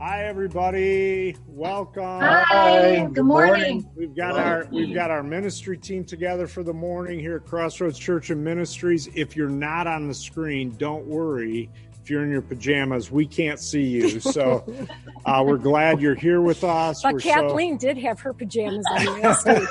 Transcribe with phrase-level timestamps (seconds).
[0.00, 1.36] Hi, everybody.
[1.46, 2.22] Welcome.
[2.22, 3.06] Hi.
[3.12, 3.86] Good morning.
[3.94, 7.98] We've got our we've got our ministry team together for the morning here at Crossroads
[7.98, 9.10] Church and Ministries.
[9.14, 11.68] If you're not on the screen, don't worry.
[12.02, 14.20] If you're in your pajamas, we can't see you.
[14.20, 14.64] So
[15.26, 17.02] uh, we're glad you're here with us.
[17.02, 19.68] But we're Kathleen did have her pajamas on last week.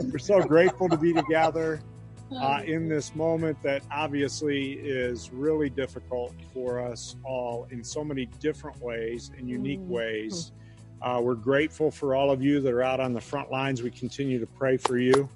[0.12, 1.80] we're so grateful to be together
[2.32, 8.26] uh, in this moment that obviously is really difficult for us all in so many
[8.40, 9.88] different ways and unique Mm.
[9.88, 10.52] ways.
[11.02, 13.82] Uh, we're grateful for all of you that are out on the front lines.
[13.82, 15.28] We continue to pray for you.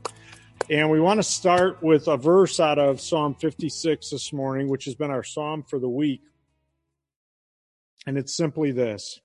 [0.69, 4.85] And we want to start with a verse out of Psalm 56 this morning, which
[4.87, 6.23] has been our psalm for the week.
[8.07, 9.21] And it's simply this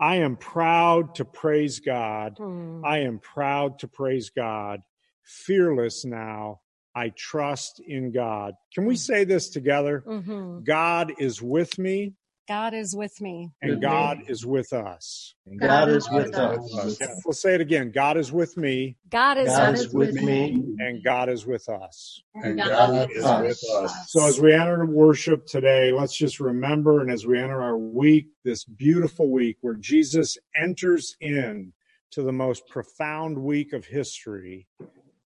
[0.00, 2.38] I am proud to praise God.
[2.38, 2.84] Hmm.
[2.84, 4.82] I am proud to praise God.
[5.24, 6.60] Fearless now,
[6.98, 8.54] I trust in God.
[8.74, 10.02] Can we say this together?
[10.04, 10.64] Mhm.
[10.64, 12.14] God is with me
[12.48, 13.50] God is with me.
[13.60, 15.34] and God is with us.
[15.58, 16.98] God is with us.
[16.98, 17.92] Yeah, we'll say it again.
[17.92, 21.68] God is with me God is, God with is with me, and God is with
[21.68, 22.22] us.
[22.34, 24.10] and God is with us.
[24.10, 28.28] So as we enter worship today, let's just remember and as we enter our week,
[28.44, 31.74] this beautiful week where Jesus enters in
[32.12, 34.66] to the most profound week of history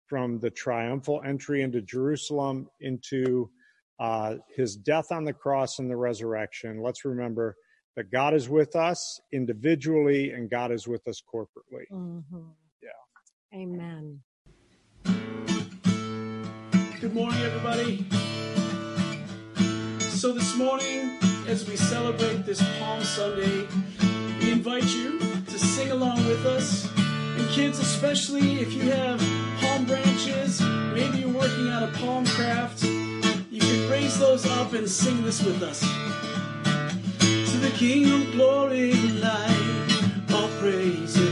[0.08, 3.50] from the triumphal entry into Jerusalem into
[4.00, 6.81] uh, his death on the cross and the resurrection.
[6.81, 7.55] Let's remember
[7.95, 11.85] that God is with us individually and God is with us corporately.
[11.91, 12.53] Mhm.
[12.81, 13.59] Yeah.
[13.59, 14.22] Amen.
[17.02, 18.05] Good morning, everybody.
[20.00, 23.67] So, this morning, as we celebrate this Palm Sunday,
[24.39, 26.97] we invite you to sing along with us.
[27.38, 29.20] And, kids, especially if you have
[29.62, 30.60] palm branches,
[30.94, 35.44] maybe you're working on a palm craft, you can raise those up and sing this
[35.44, 35.81] with us.
[37.20, 41.27] To the King of glory, light, all praises.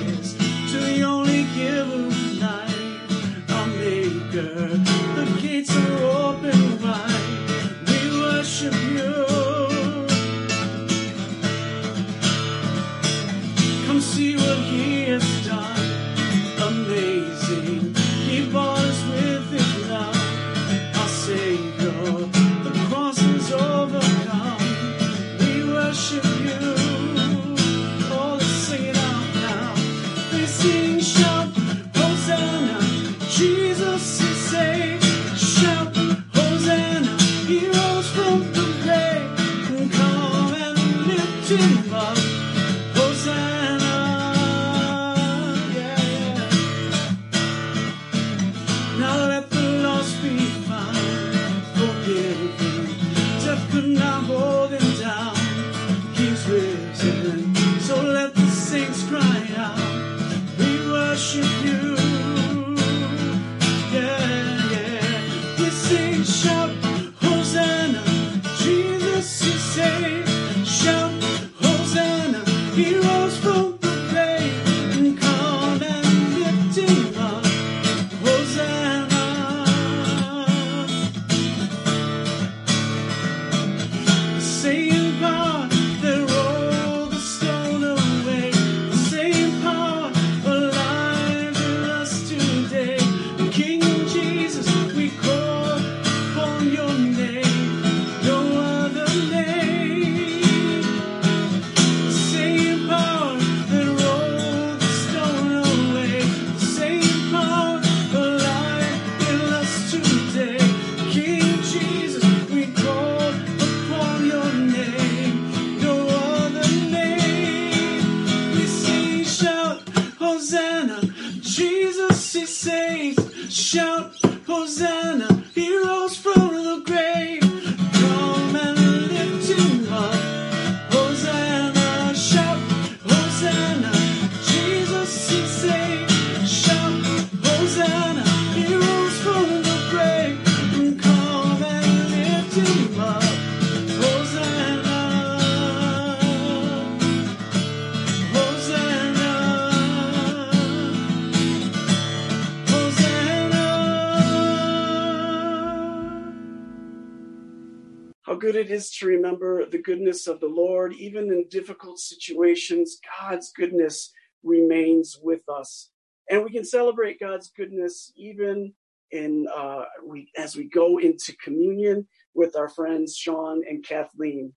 [158.36, 163.00] How good it is to remember the goodness of the Lord, even in difficult situations.
[163.22, 164.12] God's goodness
[164.44, 165.92] remains with us,
[166.30, 168.74] and we can celebrate God's goodness even
[169.12, 174.52] in uh, we as we go into communion with our friends Sean and Kathleen.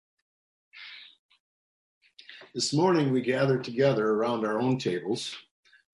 [2.56, 5.36] This morning we gather together around our own tables.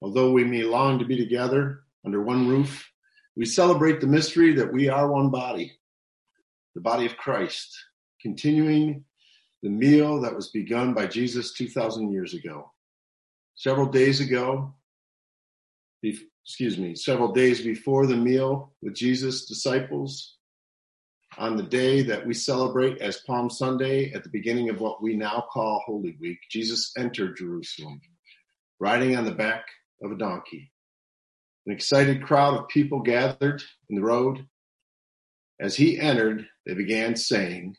[0.01, 2.91] Although we may long to be together under one roof,
[3.37, 5.77] we celebrate the mystery that we are one body,
[6.75, 7.77] the body of Christ,
[8.21, 9.05] continuing
[9.63, 12.71] the meal that was begun by Jesus 2,000 years ago.
[13.55, 14.75] Several days ago,
[16.03, 20.37] excuse me, several days before the meal with Jesus' disciples,
[21.39, 25.17] on the day that we celebrate as Palm Sunday at the beginning of what we
[25.17, 28.01] now call Holy Week, Jesus entered Jerusalem,
[28.79, 29.65] riding on the back
[30.03, 30.71] of a donkey.
[31.67, 34.47] An excited crowd of people gathered in the road.
[35.61, 37.77] As he entered, they began saying,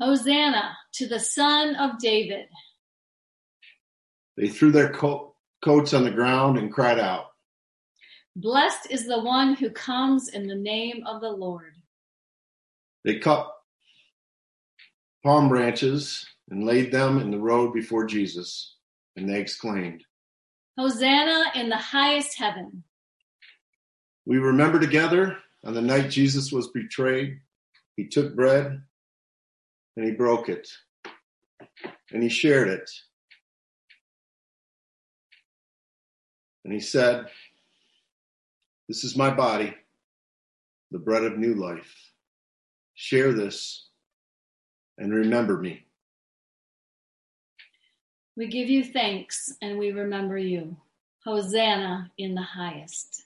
[0.00, 2.46] Hosanna to the Son of David.
[4.36, 5.34] They threw their co-
[5.64, 7.26] coats on the ground and cried out,
[8.36, 11.74] Blessed is the one who comes in the name of the Lord.
[13.04, 13.50] They cut
[15.22, 18.76] palm branches and laid them in the road before Jesus,
[19.16, 20.04] and they exclaimed,
[20.76, 22.82] Hosanna in the highest heaven.
[24.26, 27.38] We remember together on the night Jesus was betrayed,
[27.96, 28.82] he took bread
[29.96, 30.68] and he broke it
[32.12, 32.90] and he shared it.
[36.64, 37.26] And he said,
[38.88, 39.74] This is my body,
[40.90, 41.94] the bread of new life.
[42.94, 43.88] Share this
[44.98, 45.84] and remember me.
[48.36, 50.76] We give you thanks and we remember you.
[51.24, 53.24] Hosanna in the highest.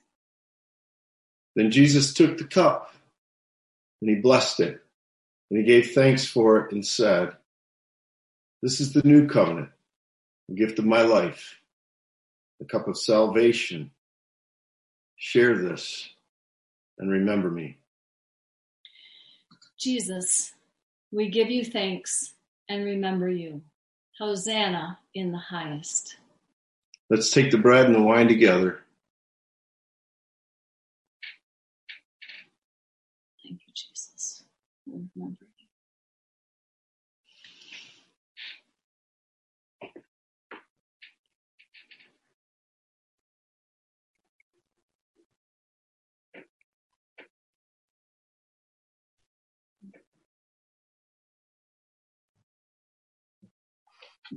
[1.57, 2.93] Then Jesus took the cup
[4.01, 4.81] and he blessed it
[5.51, 7.33] and he gave thanks for it and said,
[8.63, 9.71] This is the new covenant,
[10.49, 11.59] the gift of my life,
[12.61, 13.91] the cup of salvation.
[15.17, 16.09] Share this
[16.99, 17.79] and remember me.
[19.79, 20.53] Jesus,
[21.13, 22.35] we give you thanks
[22.69, 23.63] and remember you.
[24.19, 26.17] Hosanna in the highest.
[27.09, 28.81] Let's take the bread and the wine together.
[33.43, 34.43] Thank you, Jesus.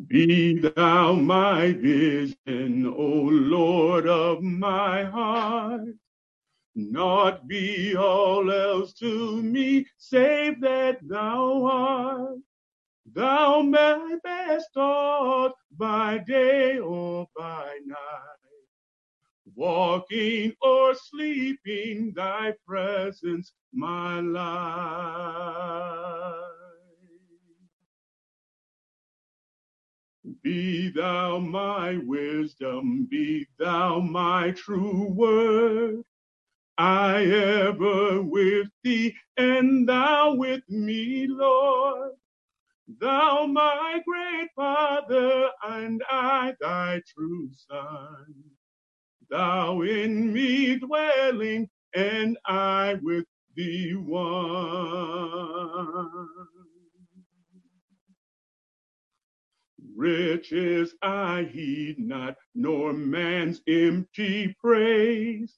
[0.08, 5.82] Be thou my vision, O Lord of my heart.
[6.76, 12.40] Not be all else to me, save that thou art.
[13.14, 17.98] Thou my best thought by day or by night.
[19.56, 25.56] Walking or sleeping, thy presence my life.
[30.42, 36.04] Be thou my wisdom, be thou my true word.
[36.82, 42.14] I ever with thee, and thou with me, Lord.
[43.00, 48.36] Thou my great Father, and I thy true Son.
[49.30, 54.88] Thou in me dwelling, and I with thee one.
[59.96, 65.58] Riches I heed not, nor man's empty praise.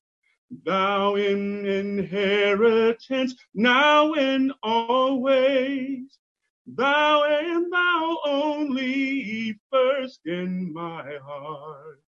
[0.66, 6.20] Thou in inheritance, now and always.
[6.68, 12.02] Thou and thou only, first in my heart.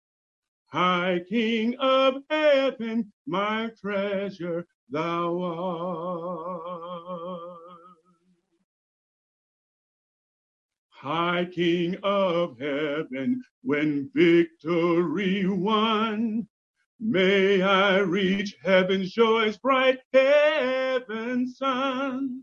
[0.67, 7.59] High King of heaven, my treasure thou art.
[10.89, 16.47] High King of heaven, when victory won,
[17.09, 22.41] may I reach heaven's joys, bright heaven's sun.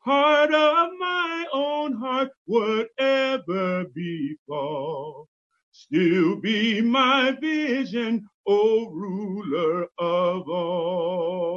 [0.00, 5.28] Heart of my own heart, whatever befall,
[5.70, 11.52] still be my vision, O ruler of all.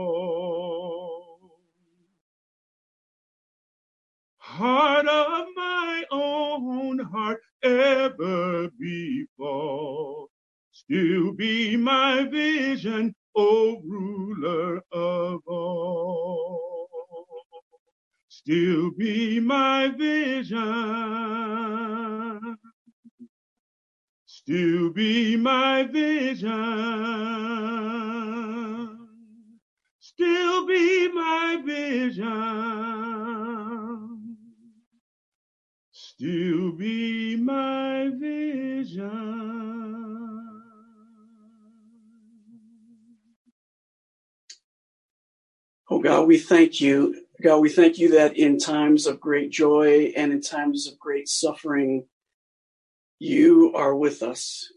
[4.37, 9.94] Heart of my own heart, ever befall,
[10.85, 16.89] still be my vision, O ruler of all.
[18.29, 20.57] Still be my vision.
[24.27, 26.53] Still be my vision.
[29.99, 32.85] Still be my vision.
[36.15, 40.04] still be my vision.
[45.89, 47.23] Oh God, we thank you.
[47.43, 51.29] God, we thank you that in times of great joy and in times of great
[51.29, 52.05] suffering,
[53.19, 54.71] you are with us,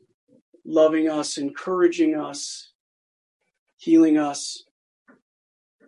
[0.66, 2.72] loving us, encouraging us,
[3.78, 4.64] healing us,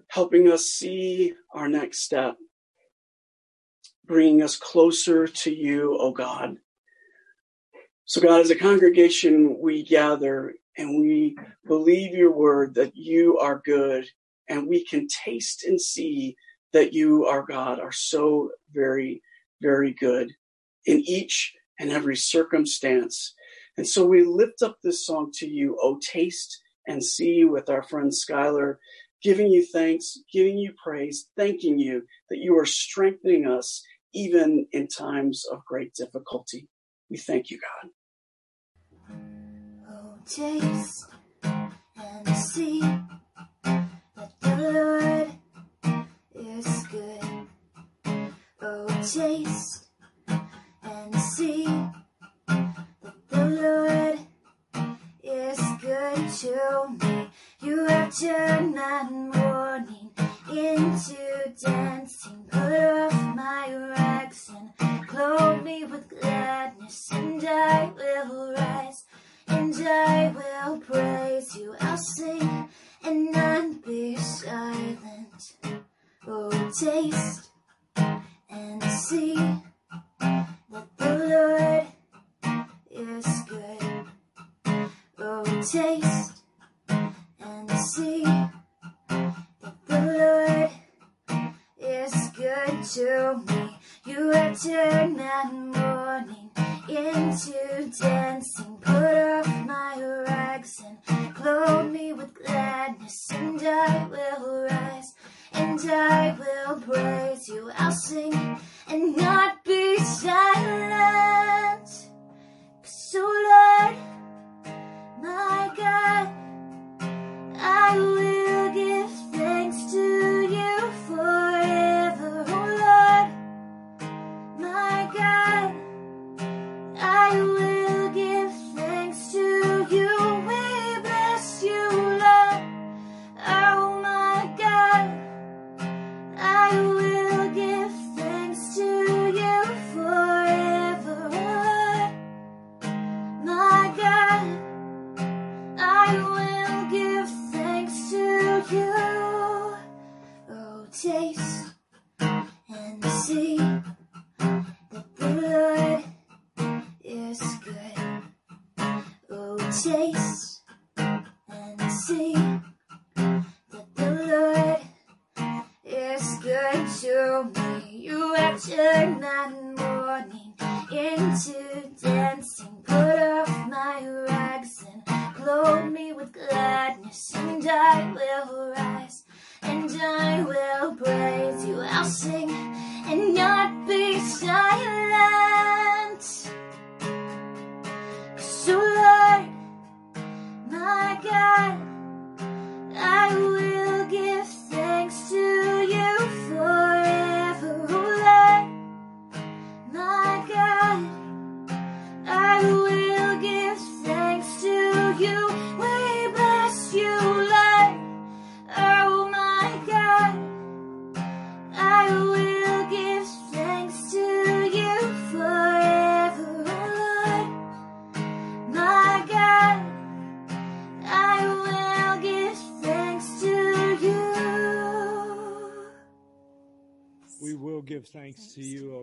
[0.09, 2.37] helping us see our next step,
[4.07, 6.57] bringing us closer to you, oh God.
[8.07, 11.37] So, God, as a congregation, we gather and we
[11.67, 14.07] believe your word that you are good
[14.51, 16.37] and we can taste and see
[16.73, 19.23] that you, our God, are so very,
[19.63, 20.33] very good
[20.85, 23.35] in each and every circumstance.
[23.77, 27.83] And so we lift up this song to you, Oh, taste and see, with our
[27.85, 28.77] friend Skylar,
[29.23, 34.89] giving you thanks, giving you praise, thanking you that you are strengthening us even in
[34.89, 36.69] times of great difficulty.
[37.09, 37.91] We thank you, God.
[39.89, 41.07] Oh, taste
[41.43, 42.83] and see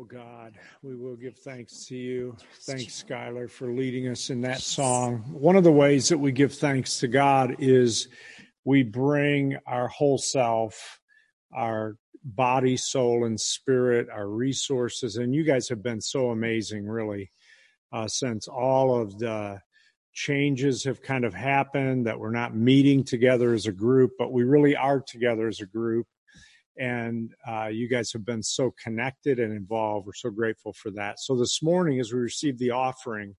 [0.07, 0.57] God.
[0.81, 2.35] We will give thanks to you.
[2.61, 5.17] Thanks, Skylar, for leading us in that song.
[5.31, 8.07] One of the ways that we give thanks to God is
[8.63, 10.99] we bring our whole self,
[11.53, 15.17] our body, soul, and spirit, our resources.
[15.17, 17.31] And you guys have been so amazing, really,
[17.91, 19.59] uh, since all of the
[20.13, 24.43] changes have kind of happened, that we're not meeting together as a group, but we
[24.43, 26.07] really are together as a group
[26.79, 30.05] and uh, you guys have been so connected and involved.
[30.05, 31.19] We're so grateful for that.
[31.19, 33.35] So this morning, as we receive the offering,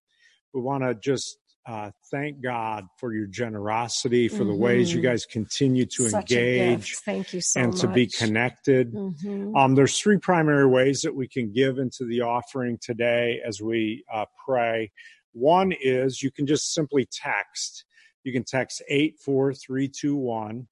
[0.53, 5.25] we want to just uh, thank God for your generosity, for the ways you guys
[5.25, 6.09] continue to Mm-hmm.
[6.09, 6.95] Such engage.
[7.05, 7.81] Thank you so and much.
[7.81, 8.93] to be connected.
[8.93, 9.55] Mhm.
[9.55, 14.03] Um, there's three primary ways that we can give into the offering today as we
[14.11, 14.91] uh, pray.
[15.33, 17.85] One is you can just simply text.
[18.23, 20.67] You can text 84321.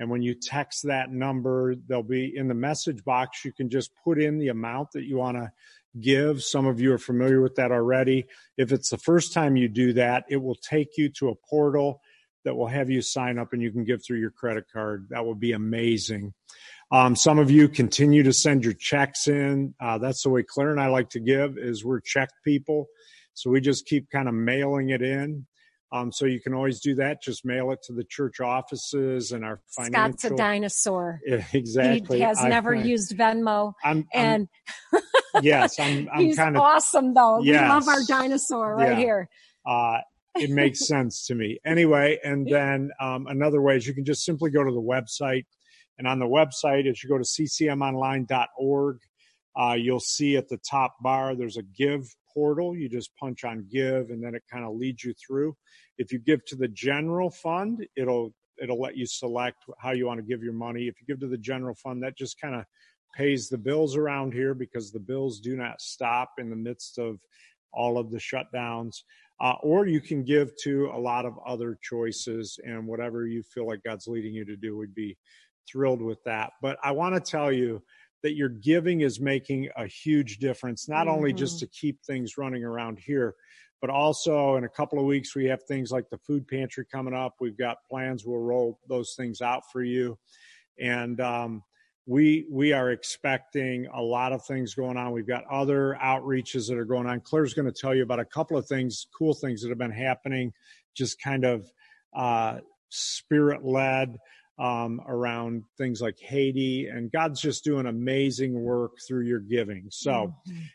[0.00, 3.90] And when you text that number, they'll be in the message box, you can just
[4.02, 5.52] put in the amount that you want to
[6.00, 6.42] give.
[6.42, 8.26] Some of you are familiar with that already.
[8.56, 12.00] If it's the first time you do that, it will take you to a portal
[12.44, 15.08] that will have you sign up and you can give through your credit card.
[15.10, 16.32] That would be amazing.
[16.90, 19.74] Um, some of you continue to send your checks in.
[19.78, 22.86] Uh, that's the way Claire and I like to give is we're check people.
[23.34, 25.46] So we just keep kind of mailing it in.
[25.92, 27.20] Um, so you can always do that.
[27.20, 30.18] Just mail it to the church offices and our financial.
[30.18, 31.20] Scott's a dinosaur.
[31.52, 32.18] Exactly.
[32.18, 33.72] He has I- never I- used Venmo.
[33.82, 34.48] I'm, And
[34.92, 37.40] I'm yes, I'm, I'm he's kind of awesome, though.
[37.40, 38.96] We love our dinosaur right Yeah.
[38.96, 39.28] here.
[39.66, 39.98] uh,
[40.36, 41.58] it makes sense to me.
[41.64, 45.44] Anyway, and then um, another way is you can just simply go to the website.
[45.98, 48.98] And on the website, as you go to ccmonline.org,
[49.60, 52.76] uh, you'll see at the top bar there's a give portal.
[52.76, 55.56] You just punch on give, and then it kind of leads you through.
[55.98, 60.18] If you give to the general fund, it'll it'll let you select how you want
[60.18, 60.86] to give your money.
[60.86, 62.64] If you give to the general fund, that just kind of
[63.14, 67.18] pays the bills around here because the bills do not stop in the midst of
[67.72, 69.02] all of the shutdowns.
[69.40, 73.66] Uh, or you can give to a lot of other choices and whatever you feel
[73.66, 75.16] like God's leading you to do, we'd be
[75.70, 76.52] thrilled with that.
[76.60, 77.82] But I want to tell you
[78.22, 82.64] that your giving is making a huge difference, not only just to keep things running
[82.64, 83.34] around here,
[83.80, 87.14] but also in a couple of weeks, we have things like the food pantry coming
[87.14, 87.36] up.
[87.40, 90.18] We've got plans, we'll roll those things out for you.
[90.78, 91.62] And, um,
[92.06, 95.12] we we are expecting a lot of things going on.
[95.12, 97.20] We've got other outreaches that are going on.
[97.20, 99.92] Claire's going to tell you about a couple of things, cool things that have been
[99.92, 100.52] happening,
[100.94, 101.70] just kind of
[102.12, 102.58] uh,
[102.88, 104.16] spirit led
[104.60, 106.86] um, around things like Haiti.
[106.86, 109.86] And God's just doing amazing work through your giving.
[109.90, 110.34] So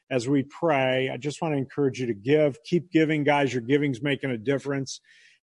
[0.09, 2.57] as we pray, I just want to encourage you to give.
[2.63, 3.53] Keep giving, guys.
[3.53, 4.99] Your giving's making a difference.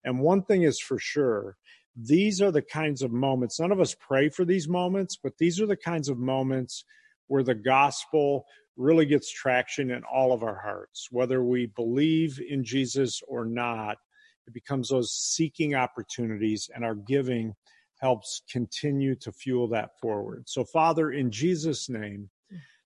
[0.05, 1.57] And one thing is for sure
[1.97, 5.61] these are the kinds of moments none of us pray for these moments but these
[5.61, 6.85] are the kinds of moments
[7.27, 8.45] where the gospel
[8.77, 13.99] really gets traction in all of our hearts whether we believe in jesus or not
[14.47, 17.55] it becomes those seeking opportunities and our giving
[18.01, 22.29] helps continue to fuel that forward so father in jesus name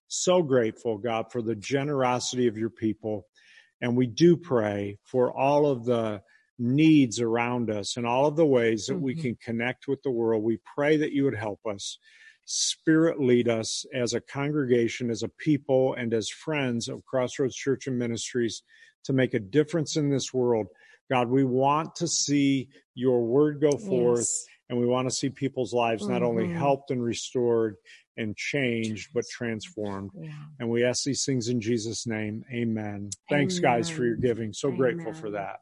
[0.07, 3.25] so grateful god for the generosity of your people
[3.81, 6.21] and we do pray for all of the
[6.57, 9.21] needs around us and all of the ways that we Mhm.
[9.21, 10.43] can connect with the world.
[10.43, 11.99] We pray that you would help us.
[12.45, 17.87] Spirit lead us as a congregation, as a people, and as friends of Crossroads Church
[17.87, 18.63] and Ministries
[19.03, 20.67] to make a difference in this world.
[21.09, 24.45] God, we want to see your word go forth Yes.
[24.69, 26.55] And we want to see people's lives not only Mhm.
[26.55, 27.77] helped and restored
[28.17, 30.11] and changed, but transformed.
[30.19, 30.31] Yeah.
[30.59, 32.45] And we ask these things in Jesus' name.
[32.51, 33.09] Amen.
[33.29, 34.53] Thanks, guys, for your giving.
[34.53, 35.61] So grateful for that.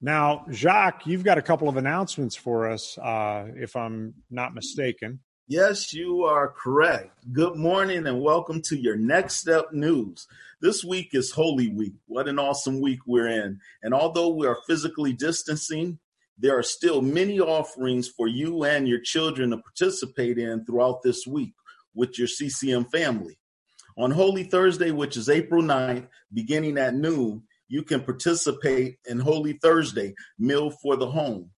[0.00, 5.20] Now, Jacques, you've got a couple of announcements for us, uh, if I'm not mistaken.
[5.46, 7.32] Yes, you are correct.
[7.32, 10.26] Good morning and welcome to your Next Step News.
[10.60, 11.94] This week is Holy Week.
[12.06, 13.60] What an awesome week we're in.
[13.82, 16.00] And although we are physically distancing,
[16.38, 21.26] there are still many offerings for you and your children to participate in throughout this
[21.26, 21.54] week
[21.94, 23.38] with your CCM family.
[23.96, 29.54] On Holy Thursday, which is April 9th, beginning at noon, you can participate in Holy
[29.54, 31.50] Thursday Meal for the Home.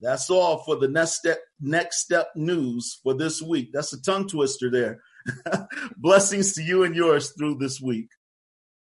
[0.00, 3.68] That's all for the next step, next step news for this week.
[3.70, 5.02] That's a tongue twister there.
[5.98, 8.08] Blessings to you and yours through this week.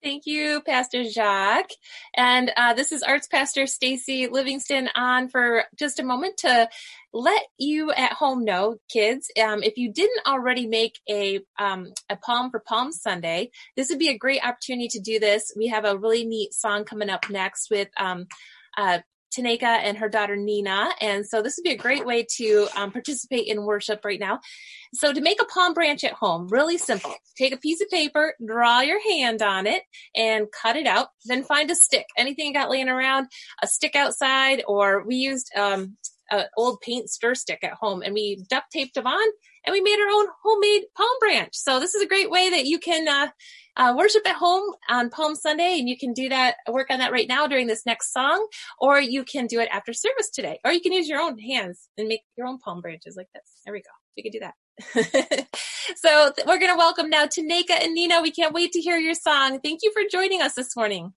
[0.00, 1.72] Thank you, Pastor Jacques.
[2.16, 6.68] And uh, this is Arts Pastor Stacy Livingston on for just a moment to
[7.12, 12.16] let you at home know, kids, um, if you didn't already make a um, a
[12.16, 15.52] Palm for Palm Sunday, this would be a great opportunity to do this.
[15.56, 18.26] We have a really neat song coming up next with um,
[18.76, 19.00] uh,
[19.36, 20.90] Taneka and her daughter Nina.
[21.00, 24.40] And so this would be a great way to um, participate in worship right now.
[24.94, 27.14] So to make a palm branch at home, really simple.
[27.36, 29.82] Take a piece of paper, draw your hand on it
[30.14, 31.08] and cut it out.
[31.24, 33.28] Then find a stick, anything you got laying around,
[33.62, 35.96] a stick outside, or we used um,
[36.30, 39.28] an old paint stir stick at home and we duct taped them on
[39.66, 41.50] and we made our own homemade palm branch.
[41.52, 43.28] So this is a great way that you can uh,
[43.78, 47.12] uh, worship at home on Palm Sunday, and you can do that, work on that
[47.12, 48.46] right now during this next song,
[48.78, 51.88] or you can do it after service today, or you can use your own hands
[51.96, 53.44] and make your own palm branches like this.
[53.64, 53.90] There we go.
[54.16, 54.54] You can do that.
[55.96, 58.20] so th- we're going to welcome now Taneka and Nina.
[58.20, 59.60] We can't wait to hear your song.
[59.60, 61.12] Thank you for joining us this morning.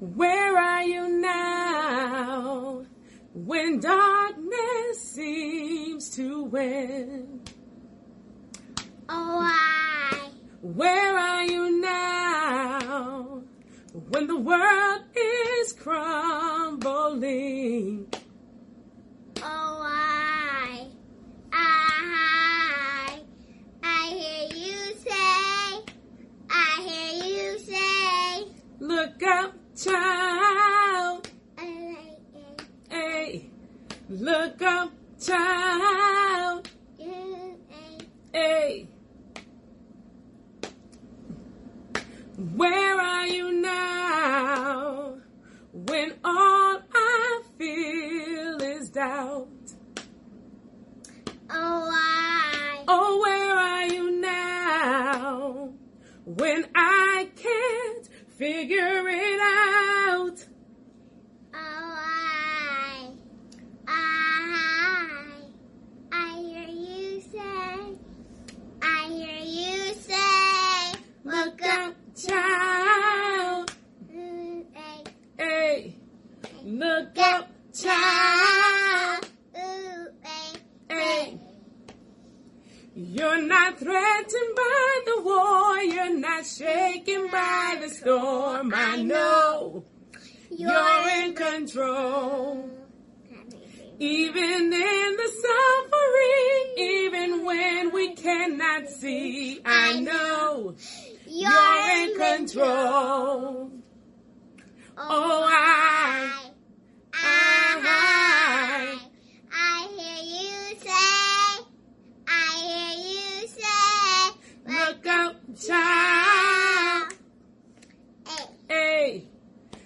[0.00, 2.84] Where are you now
[3.32, 7.40] when darkness seems to win?
[9.08, 9.34] Oh.
[10.62, 13.42] Where are you now
[13.92, 16.86] when the world is crumbling?
[19.42, 20.13] Oh, I.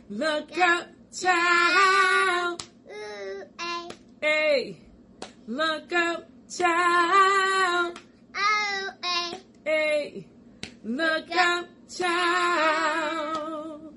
[0.08, 2.62] look up, child.
[2.90, 3.88] ooh, ay,
[4.20, 4.76] Hey,
[5.46, 8.00] look up, child.
[8.36, 9.34] oh, ay.
[9.64, 10.26] Hey,
[10.82, 13.94] look up, child.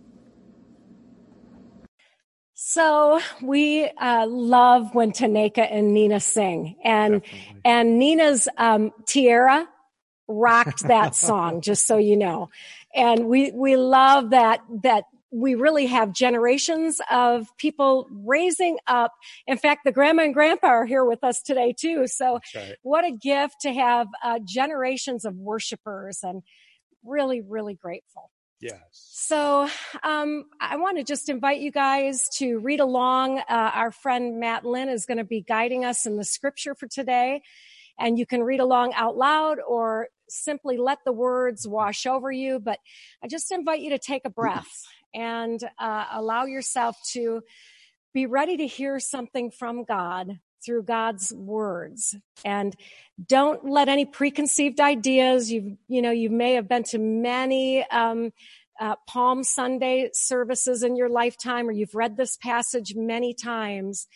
[2.54, 7.62] So we uh, love when Taneka and Nina sing, and Definitely.
[7.66, 9.68] and Nina's um, Tierra
[10.28, 11.62] rocked that song.
[11.62, 12.50] just so you know,
[12.96, 19.14] and we we love that that we really have generations of people raising up.
[19.48, 22.08] In fact, the grandma and grandpa are here with us today too.
[22.08, 22.76] So right.
[22.84, 26.44] what a gift to have uh, generations of worshipers, and
[27.04, 28.30] really really grateful.
[28.62, 28.80] Yes.
[28.92, 29.68] So
[30.04, 33.40] um, I want to just invite you guys to read along.
[33.40, 36.88] Uh, our friend Matt Lynn is going to be guiding us in the scripture for
[36.88, 37.42] today.
[38.00, 42.60] And you can read along out loud or simply let the words wash over you.
[42.60, 42.78] But
[43.24, 47.42] I just invite you to take a breath and uh, allow yourself to
[48.14, 52.16] be ready to hear something from God through God's words.
[52.46, 52.76] And
[53.26, 58.32] don't let any preconceived ideas you you know you may have been to many um,
[58.80, 64.08] uh, Palm Sunday services in your lifetime or you've read this passage many times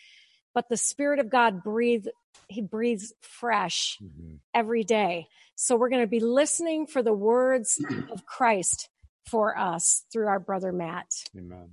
[0.54, 2.06] but the spirit of God breathe
[2.48, 4.40] he breathes fresh Mhm.
[4.54, 5.28] every day.
[5.56, 8.90] So we're going to be listening for the words of Christ
[9.28, 11.08] for us through our brother Matt
[11.38, 11.72] Amen.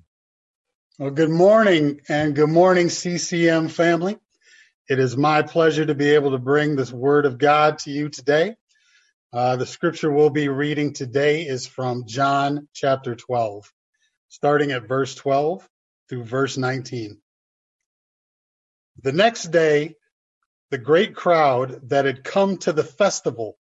[0.99, 4.19] Well, good morning and good morning, CCM family.
[4.89, 8.09] It is my pleasure to be able to bring this word of God to you
[8.09, 8.57] today.
[9.33, 13.73] Uh, the scripture we'll be reading today is from John chapter 12,
[14.29, 15.67] starting at verse 12
[16.09, 17.19] through verse 19.
[19.03, 19.95] The next day,
[20.71, 23.57] the great crowd that had come to the festival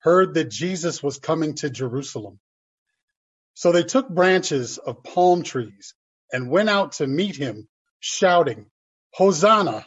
[0.00, 2.40] heard that Jesus was coming to Jerusalem.
[3.54, 5.94] So they took branches of palm trees
[6.32, 7.68] and went out to meet him,
[8.00, 8.66] shouting,
[9.14, 9.86] Hosanna!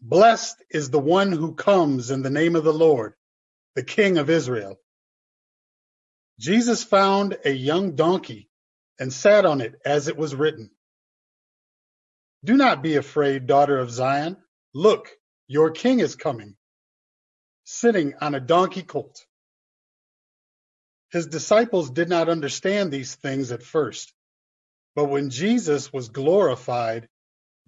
[0.00, 3.14] Blessed is the one who comes in the name of the Lord,
[3.74, 4.78] the King of Israel.
[6.38, 8.50] Jesus found a young donkey
[8.98, 10.70] and sat on it as it was written.
[12.44, 14.36] Do not be afraid, daughter of Zion.
[14.74, 15.10] Look,
[15.46, 16.56] your king is coming,
[17.64, 19.24] sitting on a donkey colt.
[21.14, 24.12] His disciples did not understand these things at first,
[24.96, 27.08] but when Jesus was glorified,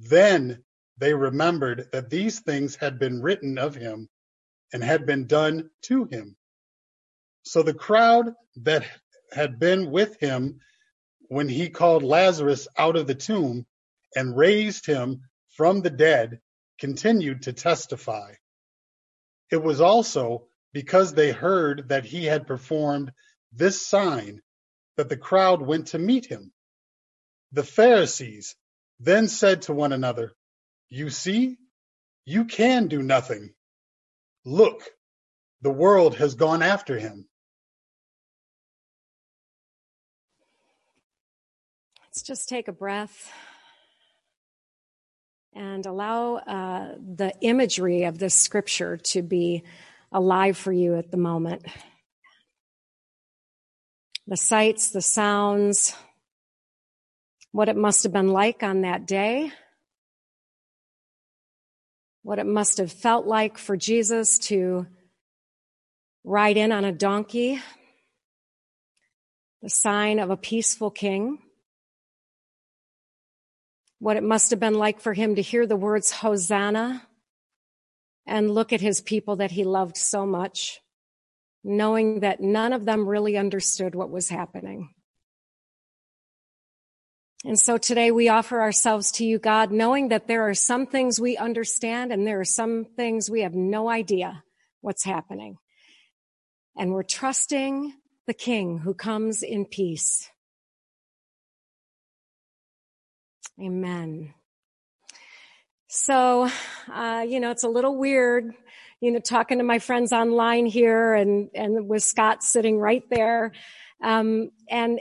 [0.00, 0.64] then
[0.98, 4.08] they remembered that these things had been written of him
[4.72, 6.36] and had been done to him.
[7.44, 8.84] So the crowd that
[9.30, 10.58] had been with him
[11.28, 13.64] when he called Lazarus out of the tomb
[14.16, 16.40] and raised him from the dead
[16.80, 18.34] continued to testify.
[19.52, 23.12] It was also because they heard that he had performed
[23.56, 24.40] this sign
[24.96, 26.52] that the crowd went to meet him.
[27.52, 28.56] The Pharisees
[29.00, 30.34] then said to one another,
[30.88, 31.56] You see,
[32.24, 33.54] you can do nothing.
[34.44, 34.82] Look,
[35.62, 37.26] the world has gone after him.
[42.02, 43.32] Let's just take a breath
[45.54, 49.64] and allow uh, the imagery of this scripture to be
[50.12, 51.64] alive for you at the moment.
[54.26, 55.94] The sights, the sounds,
[57.52, 59.52] what it must have been like on that day,
[62.22, 64.86] what it must have felt like for Jesus to
[66.24, 67.60] ride in on a donkey,
[69.62, 71.38] the sign of a peaceful king
[73.98, 77.06] what it must have been like for him to hear the words Hosanna
[78.26, 80.80] and look at his people that he loved so much,
[81.66, 84.88] knowing that none of them really understood what was happening.
[87.44, 91.20] And so today we offer ourselves to you, God, knowing that there are some things
[91.20, 94.42] we understand and there are some things we have no idea
[94.80, 95.56] what's happening.
[96.76, 97.92] And we're trusting
[98.26, 100.30] the King who comes in peace.
[103.60, 104.34] Amen.
[105.88, 106.50] So,
[106.92, 108.54] uh, you know, it's a little weird,
[109.00, 113.52] you know, talking to my friends online here and, and with Scott sitting right there.
[114.02, 115.00] Um, and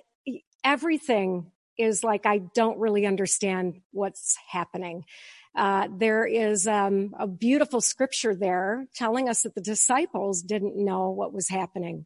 [0.64, 5.06] everything is like, I don't really understand what's happening.
[5.56, 11.12] Uh, there is um, a beautiful scripture there telling us that the disciples didn't know
[11.12, 12.06] what was happening.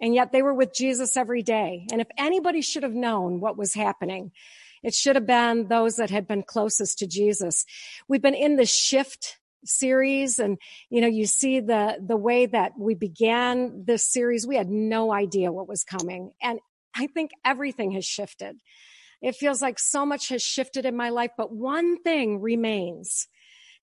[0.00, 1.86] And yet they were with Jesus every day.
[1.90, 4.32] And if anybody should have known what was happening,
[4.82, 7.64] it should have been those that had been closest to Jesus.
[8.06, 10.38] We've been in the shift series.
[10.38, 10.58] And
[10.90, 15.12] you know you see the the way that we began this series we had no
[15.12, 16.32] idea what was coming.
[16.42, 16.60] And
[16.94, 18.56] i think everything has shifted.
[19.22, 23.28] It feels like so much has shifted in my life but one thing remains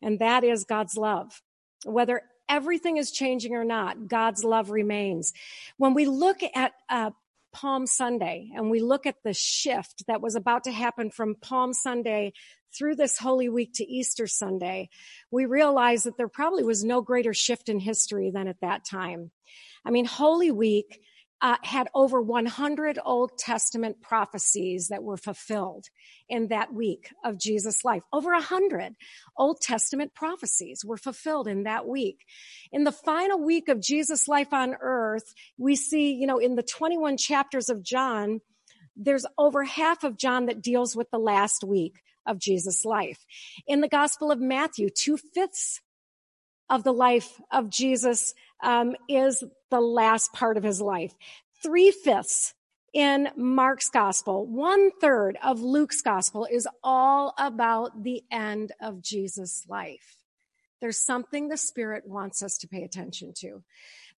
[0.01, 1.41] and that is god's love.
[1.85, 5.33] Whether everything is changing or not god's love remains.
[5.77, 7.11] When we look at uh,
[7.53, 11.73] Palm Sunday and we look at the shift that was about to happen from Palm
[11.73, 12.33] Sunday
[12.75, 14.89] through this Holy Week to Easter Sunday,
[15.31, 19.31] we realize that there probably was no greater shift in history than at that time.
[19.85, 21.01] I mean, Holy Week
[21.43, 25.87] uh, had over 100 Old Testament prophecies that were fulfilled
[26.29, 28.01] in that week of Jesus' life.
[28.13, 28.95] Over 100
[29.37, 32.23] Old Testament prophecies were fulfilled in that week.
[32.71, 36.63] In the final week of Jesus' life on earth, we see, you know, in the
[36.63, 38.39] 21 chapters of John,
[38.95, 43.19] there's over half of John that deals with the last week of Jesus' life.
[43.67, 45.81] In the Gospel of Matthew, two fifths
[46.69, 51.13] of the life of Jesus um, is the last part of his life.
[51.61, 52.53] Three fifths
[52.93, 59.65] in Mark's gospel, one third of Luke's gospel is all about the end of Jesus'
[59.67, 60.17] life.
[60.79, 63.63] There's something the Spirit wants us to pay attention to.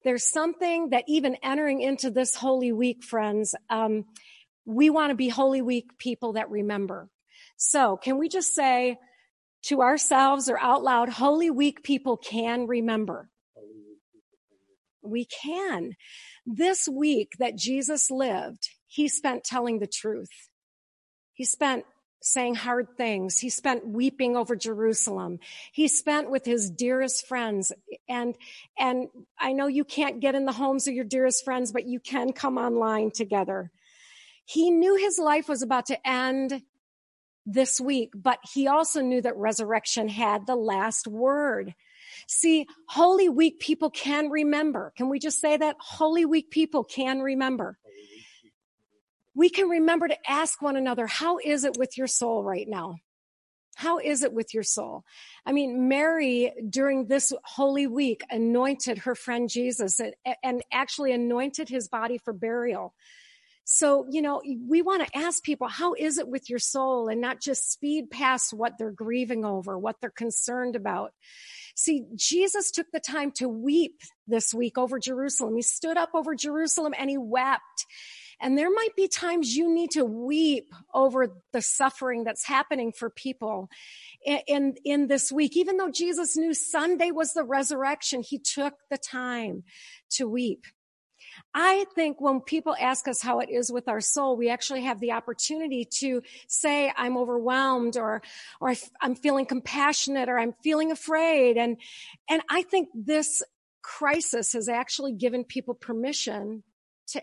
[0.04, 4.06] There's something that even entering into this Holy Week, friends, um,
[4.66, 7.08] we want to be Holy Week people that remember.
[7.58, 8.98] So can we just say
[9.64, 13.30] to ourselves or out loud, Holy Week people can remember?
[15.08, 15.96] We can.
[16.46, 20.30] This week that Jesus lived, he spent telling the truth.
[21.34, 21.86] He spent
[22.22, 23.38] saying hard things.
[23.38, 25.38] He spent weeping over Jerusalem.
[25.72, 27.72] He spent with his dearest friends.
[28.10, 28.36] And,
[28.80, 32.00] and I know you can't get in the homes of your dearest friends, but you
[32.00, 33.72] can come online together.
[34.46, 36.64] He knew his life was about to end
[37.46, 41.76] this week, but he also knew that resurrection had the last word.
[42.28, 44.94] See, Holy Week people can remember.
[44.98, 45.76] Can we just say that?
[45.80, 47.78] Holy Week people can remember.
[49.36, 52.96] We can remember to ask one another, how is it with your soul right now?
[53.76, 55.04] How is it with your soul?
[55.46, 61.68] I mean, Mary during this holy week anointed her friend Jesus and, and actually anointed
[61.68, 62.94] his body for burial.
[63.66, 67.20] So, you know, we want to ask people, how is it with your soul and
[67.20, 71.12] not just speed past what they're grieving over, what they're concerned about.
[71.76, 75.56] See, Jesus took the time to weep this week over Jerusalem.
[75.56, 77.86] He stood up over Jerusalem and he wept.
[78.42, 83.10] And there might be times you need to weep over the suffering that's happening for
[83.10, 83.70] people
[84.26, 85.56] in, in, in, this week.
[85.56, 89.64] Even though Jesus knew Sunday was the resurrection, he took the time
[90.12, 90.66] to weep.
[91.58, 95.00] I think when people ask us how it is with our soul, we actually have
[95.00, 98.22] the opportunity to say, I'm overwhelmed or,
[98.60, 101.56] or I'm feeling compassionate or I'm feeling afraid.
[101.56, 101.78] And,
[102.30, 103.42] and I think this
[103.82, 106.64] crisis has actually given people permission
[107.08, 107.22] to,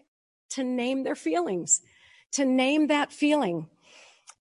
[0.51, 1.83] to name their feelings,
[2.33, 3.68] to name that feeling.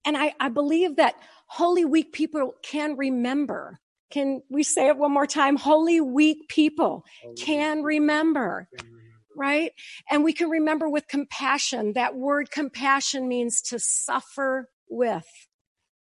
[0.05, 1.15] And I, I believe that
[1.47, 5.55] Holy Week people can remember can we say it one more time?
[5.55, 8.67] Holy Week people Holy can remember.
[8.77, 9.71] Can remember right?
[10.09, 11.93] And we can remember with compassion.
[11.93, 15.27] That word compassion means to suffer with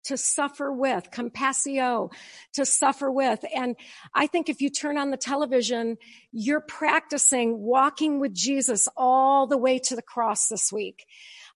[0.05, 2.11] to suffer with, compassio,
[2.53, 3.43] to suffer with.
[3.55, 3.75] And
[4.15, 5.97] I think if you turn on the television,
[6.31, 11.05] you're practicing walking with Jesus all the way to the cross this week.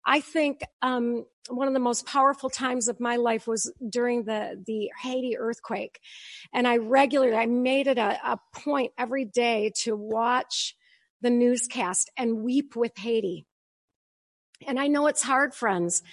[0.06, 4.62] I think um, one of the most powerful times of my life was during the
[4.68, 6.00] the Haiti earthquake,
[6.54, 10.76] and I regularly I made it a, a point every day to watch
[11.24, 13.48] the newscast and weep with Haiti.
[14.68, 16.04] And I know it's hard, friends,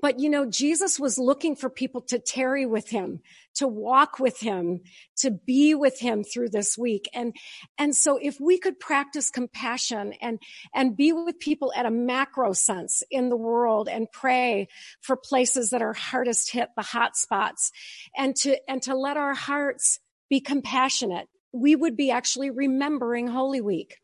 [0.00, 3.20] but you know, Jesus was looking for people to tarry with him,
[3.54, 4.80] to walk with him,
[5.18, 7.08] to be with him through this week.
[7.14, 7.36] And,
[7.78, 10.40] and so if we could practice compassion and,
[10.74, 14.66] and be with people at a macro sense in the world and pray
[15.00, 17.70] for places that are hardest hit, the hot spots,
[18.16, 23.60] and to, and to let our hearts be compassionate, we would be actually remembering Holy
[23.60, 23.98] Week.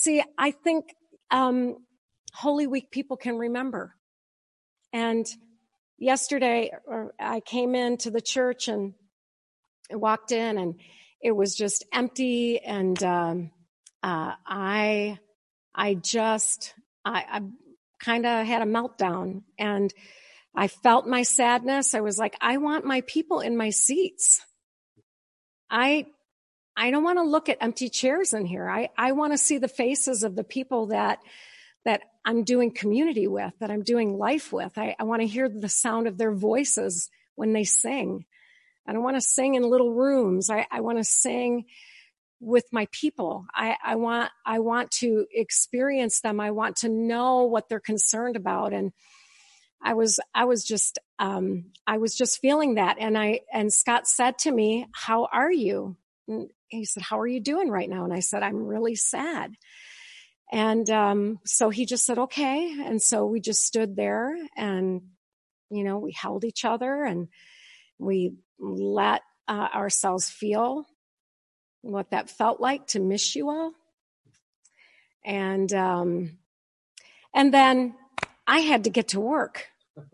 [0.00, 0.94] See, I think
[1.28, 1.78] um,
[2.32, 3.96] Holy Week people can remember.
[4.92, 5.26] And
[5.98, 6.70] yesterday,
[7.18, 8.94] I came into the church and
[9.90, 10.76] I walked in, and
[11.20, 12.60] it was just empty.
[12.60, 13.50] And um,
[14.00, 15.18] uh, I,
[15.74, 17.40] I just, I, I
[17.98, 19.92] kind of had a meltdown, and
[20.54, 21.96] I felt my sadness.
[21.96, 24.40] I was like, I want my people in my seats.
[25.68, 26.06] I
[26.78, 28.70] I don't want to look at empty chairs in here.
[28.70, 31.18] I, I want to see the faces of the people that,
[31.84, 34.78] that I'm doing community with, that I'm doing life with.
[34.78, 38.26] I, I want to hear the sound of their voices when they sing.
[38.86, 40.50] I don't want to sing in little rooms.
[40.50, 41.64] I, I want to sing
[42.40, 43.44] with my people.
[43.52, 46.38] I, I want, I want to experience them.
[46.38, 48.72] I want to know what they're concerned about.
[48.72, 48.92] And
[49.82, 52.98] I was, I was just, um, I was just feeling that.
[53.00, 55.96] And I, and Scott said to me, how are you?
[56.68, 58.04] He said, How are you doing right now?
[58.04, 59.54] And I said, I'm really sad.
[60.50, 62.74] And um, so he just said, Okay.
[62.84, 65.02] And so we just stood there and,
[65.70, 67.28] you know, we held each other and
[67.98, 70.86] we let uh, ourselves feel
[71.82, 73.72] what that felt like to miss you all.
[75.24, 76.38] And, um,
[77.34, 77.94] and then
[78.46, 79.66] I had to get to work.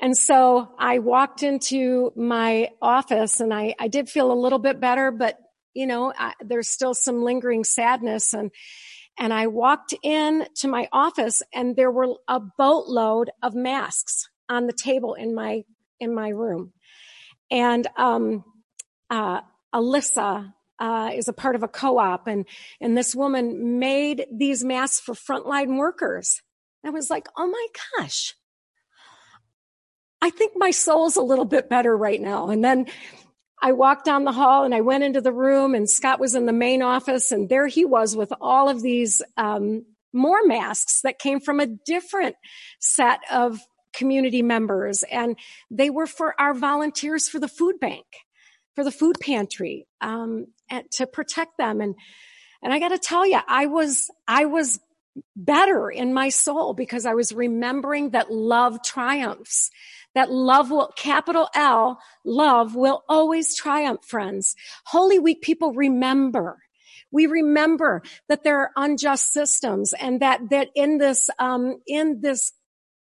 [0.00, 4.80] And so I walked into my office and I, I did feel a little bit
[4.80, 5.38] better, but
[5.74, 8.50] you know, I, there's still some lingering sadness and,
[9.18, 14.66] And I walked in to my office and there were a boatload of masks on
[14.66, 15.64] the table in my,
[15.98, 16.72] in my room.
[17.50, 18.44] And, um,
[19.10, 19.42] uh,
[19.74, 22.46] Alyssa, uh, is a part of a co-op and,
[22.80, 26.40] and this woman made these masks for frontline workers.
[26.82, 27.66] I was like, oh my
[27.98, 28.34] gosh.
[30.22, 32.48] I think my soul's a little bit better right now.
[32.48, 32.86] And then
[33.62, 36.46] I walked down the hall and I went into the room and Scott was in
[36.46, 41.18] the main office and there he was with all of these, um, more masks that
[41.18, 42.36] came from a different
[42.80, 43.60] set of
[43.92, 45.36] community members and
[45.70, 48.06] they were for our volunteers for the food bank
[48.74, 50.46] for the food pantry um,
[50.92, 51.80] to protect them.
[51.80, 51.94] And
[52.62, 54.80] and I got to tell you, I was I was
[55.34, 59.70] better in my soul because I was remembering that love triumphs.
[60.14, 64.56] That love will, capital L, love will always triumph, friends.
[64.86, 66.58] Holy Week people remember.
[67.12, 72.52] We remember that there are unjust systems and that, that in this, um, in this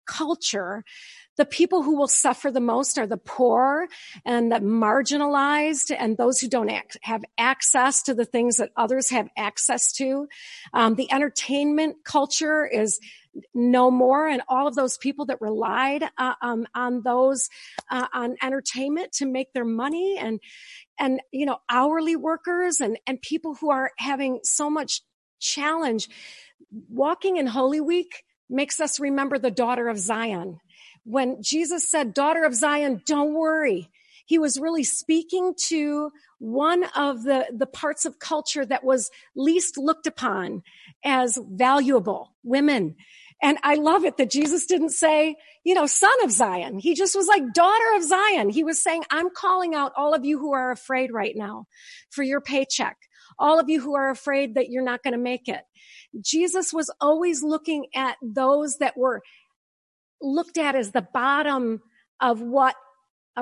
[0.05, 0.83] culture,
[1.37, 3.87] the people who will suffer the most are the poor
[4.25, 9.09] and the marginalized and those who don't ac- have access to the things that others
[9.09, 10.27] have access to.
[10.73, 12.99] Um, the entertainment culture is
[13.53, 17.49] no more and all of those people that relied uh, um, on those
[17.91, 20.39] uh, on entertainment to make their money and
[20.99, 25.01] and you know hourly workers and and people who are having so much
[25.39, 26.09] challenge
[26.89, 30.59] walking in holy week makes us remember the daughter of zion
[31.07, 33.89] when Jesus said, daughter of Zion, don't worry.
[34.25, 39.77] He was really speaking to one of the, the parts of culture that was least
[39.77, 40.63] looked upon
[41.05, 42.95] as valuable, women.
[43.41, 46.77] And I love it that Jesus didn't say, you know, son of Zion.
[46.77, 48.49] He just was like daughter of Zion.
[48.49, 51.67] He was saying, I'm calling out all of you who are afraid right now
[52.09, 52.97] for your paycheck.
[53.39, 55.61] All of you who are afraid that you're not going to make it.
[56.19, 59.21] Jesus was always looking at those that were
[60.21, 61.81] looked at as the bottom
[62.19, 62.75] of what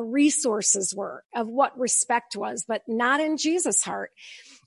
[0.02, 4.12] resources were, of what respect was, but not in Jesus' heart.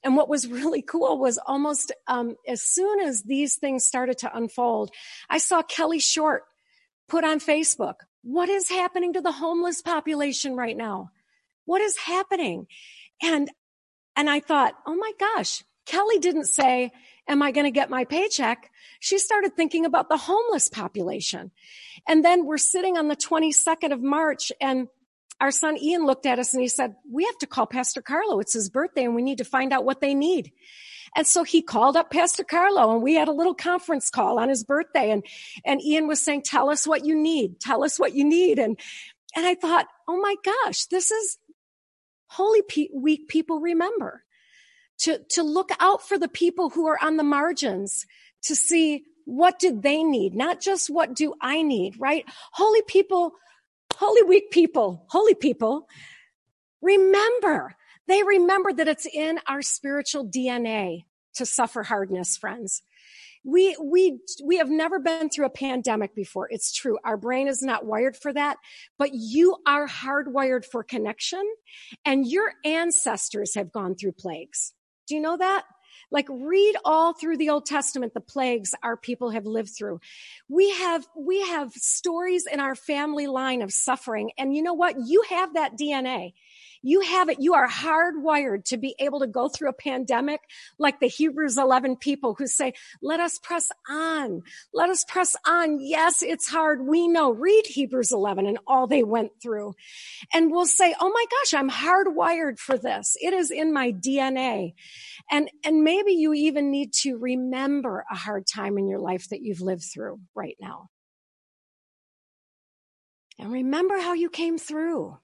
[0.03, 4.35] And what was really cool was almost um, as soon as these things started to
[4.35, 4.91] unfold,
[5.29, 6.45] I saw Kelly Short
[7.09, 11.11] put on Facebook, "What is happening to the homeless population right now?
[11.65, 12.67] What is happening?"
[13.23, 13.51] And
[14.17, 16.93] and I thought, "Oh my gosh, Kelly didn't say,
[17.29, 18.71] am I going to get my paycheck?
[19.01, 21.51] She started thinking about the homeless population.
[22.09, 24.89] And then we're sitting on the 22nd of March and
[25.41, 28.41] our son Ian looked at us and he said, we have to call Pastor Carlo.
[28.41, 30.53] It's his birthday and we need to find out what they need.
[31.15, 34.49] And so he called up Pastor Carlo and we had a little conference call on
[34.49, 35.25] his birthday and,
[35.65, 37.61] and Ian was saying, tell us what you need.
[37.61, 38.59] Tell us what you need.
[38.59, 38.79] And,
[39.37, 41.39] and I thought, oh my gosh, this is
[42.27, 42.63] Holy
[42.93, 44.25] Week people remember
[45.01, 48.07] to, to look out for the people who are on the margins
[48.43, 50.35] to see what did they need?
[50.35, 52.25] Not just what do I need, right?
[52.53, 53.33] Holy people,
[53.95, 55.87] Holy Week people, holy people,
[56.81, 57.75] remember,
[58.07, 62.83] they remember that it's in our spiritual DNA to suffer hardness, friends.
[63.45, 66.49] We, we, we have never been through a pandemic before.
[66.51, 66.99] It's true.
[67.05, 68.57] Our brain is not wired for that,
[68.99, 71.43] but you are hardwired for connection
[72.05, 74.73] and your ancestors have gone through plagues.
[75.09, 75.65] Do you know that?
[76.11, 80.01] Like read all through the Old Testament, the plagues our people have lived through.
[80.49, 84.31] We have, we have stories in our family line of suffering.
[84.39, 84.97] And you know what?
[85.05, 86.33] You have that DNA.
[86.83, 87.41] You have it.
[87.41, 90.41] You are hardwired to be able to go through a pandemic
[90.79, 92.73] like the Hebrews 11 people who say,
[93.03, 94.43] let us press on.
[94.73, 95.79] Let us press on.
[95.81, 96.87] Yes, it's hard.
[96.87, 97.31] We know.
[97.31, 99.75] Read Hebrews 11 and all they went through.
[100.33, 103.17] And we'll say, oh my gosh, I'm hardwired for this.
[103.21, 104.75] It is in my DNA.
[105.31, 109.43] And, and maybe you even need to remember a hard time in your life that
[109.43, 110.89] you've lived through right now.
[113.39, 115.17] And remember how you came through.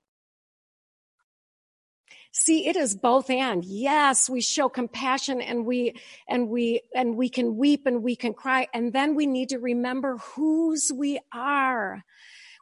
[2.36, 3.64] See, it is both and.
[3.64, 5.94] Yes, we show compassion and we,
[6.28, 8.66] and we, and we can weep and we can cry.
[8.74, 12.02] And then we need to remember whose we are.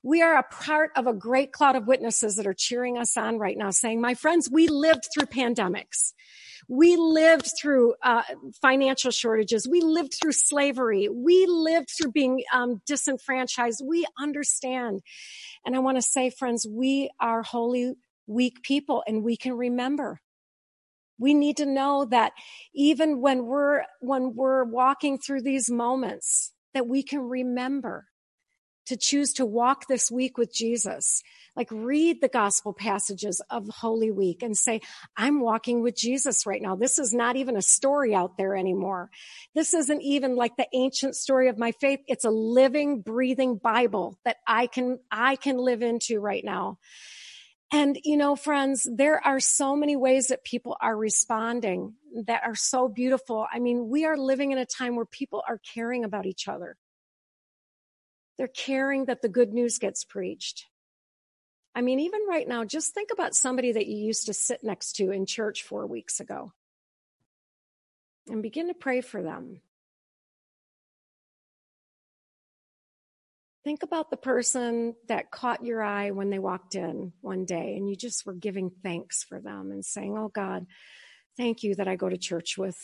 [0.03, 3.39] We are a part of a great cloud of witnesses that are cheering us on
[3.39, 6.13] right now saying, my friends, we lived through pandemics.
[6.69, 8.25] We lived through uh,
[8.61, 9.67] financial shortages.
[9.67, 11.09] We lived through slavery.
[11.09, 13.83] We lived through being um, disenfranchised.
[13.83, 15.01] We understand.
[15.65, 17.95] And I want to say, friends, we are holy
[18.27, 20.21] week people and we can remember.
[21.19, 22.33] We need to know that
[22.75, 28.07] even when we're, when we're walking through these moments, that we can remember
[28.87, 31.23] to choose to walk this week with Jesus.
[31.55, 34.81] Like read the gospel passages of Holy Week and say,
[35.17, 36.77] I'm walking with Jesus right now.
[36.77, 39.11] This is not even a story out there anymore.
[39.55, 42.01] This isn't even like the ancient story of my faith.
[42.07, 46.79] It's a living, breathing Bible that I can, I can live into right now.
[47.75, 51.95] And, you know, friends, there are so many ways that people are responding
[52.27, 53.47] that are so beautiful.
[53.51, 56.77] I mean, we are living in a time where people are caring about each other.
[58.37, 60.67] They're caring that the good news gets preached.
[61.75, 64.97] I mean, even right now, just think about somebody that you used to sit next
[64.97, 66.53] to in church four weeks ago
[68.29, 69.63] and begin to pray for them.
[73.65, 77.89] Think about the person that caught your eye when they walked in one day and
[77.89, 80.67] you just were giving thanks for them and saying, Oh God,
[81.37, 82.77] thank you that I go to church with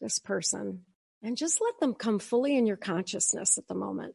[0.00, 0.84] this person.
[1.22, 4.14] And just let them come fully in your consciousness at the moment.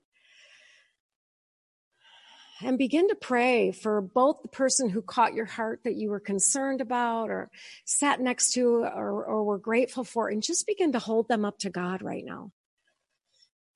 [2.61, 6.19] And begin to pray for both the person who caught your heart that you were
[6.19, 7.49] concerned about or
[7.85, 11.57] sat next to or, or were grateful for, and just begin to hold them up
[11.59, 12.51] to God right now.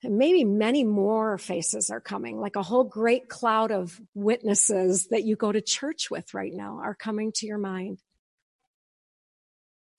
[0.04, 5.24] And maybe many more faces are coming, like a whole great cloud of witnesses that
[5.24, 8.02] you go to church with right now are coming to your mind.